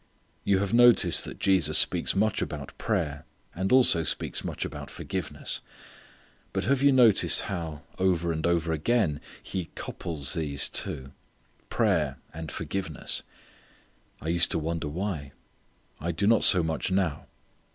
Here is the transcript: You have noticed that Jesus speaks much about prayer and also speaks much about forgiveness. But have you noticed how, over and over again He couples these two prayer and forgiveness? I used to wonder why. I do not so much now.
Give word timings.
You 0.43 0.57
have 0.57 0.73
noticed 0.73 1.25
that 1.25 1.37
Jesus 1.37 1.77
speaks 1.77 2.15
much 2.15 2.41
about 2.41 2.75
prayer 2.79 3.23
and 3.53 3.71
also 3.71 4.01
speaks 4.01 4.43
much 4.43 4.65
about 4.65 4.89
forgiveness. 4.89 5.61
But 6.53 6.63
have 6.63 6.81
you 6.81 6.91
noticed 6.91 7.43
how, 7.43 7.83
over 7.99 8.31
and 8.31 8.47
over 8.47 8.73
again 8.73 9.21
He 9.43 9.65
couples 9.75 10.33
these 10.33 10.69
two 10.69 11.11
prayer 11.69 12.17
and 12.33 12.51
forgiveness? 12.51 13.21
I 14.19 14.29
used 14.29 14.49
to 14.49 14.57
wonder 14.57 14.87
why. 14.87 15.33
I 15.99 16.11
do 16.11 16.25
not 16.25 16.43
so 16.43 16.63
much 16.63 16.91
now. 16.91 17.27